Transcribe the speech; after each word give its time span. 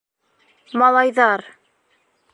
Малайҙар: 0.83 1.45